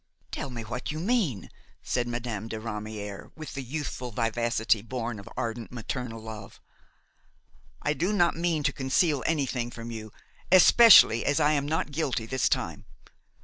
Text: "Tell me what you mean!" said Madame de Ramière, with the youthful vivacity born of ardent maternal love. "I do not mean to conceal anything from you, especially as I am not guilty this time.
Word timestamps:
"Tell 0.31 0.49
me 0.49 0.63
what 0.63 0.91
you 0.91 0.99
mean!" 0.99 1.51
said 1.83 2.07
Madame 2.07 2.47
de 2.47 2.57
Ramière, 2.57 3.29
with 3.35 3.53
the 3.53 3.61
youthful 3.61 4.09
vivacity 4.09 4.81
born 4.81 5.19
of 5.19 5.29
ardent 5.37 5.71
maternal 5.71 6.19
love. 6.19 6.59
"I 7.83 7.93
do 7.93 8.11
not 8.11 8.35
mean 8.35 8.63
to 8.63 8.73
conceal 8.73 9.21
anything 9.27 9.69
from 9.69 9.91
you, 9.91 10.11
especially 10.51 11.23
as 11.23 11.39
I 11.39 11.51
am 11.51 11.67
not 11.67 11.91
guilty 11.91 12.25
this 12.25 12.49
time. 12.49 12.87